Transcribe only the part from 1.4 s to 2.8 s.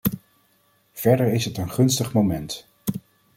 het een gunstig moment.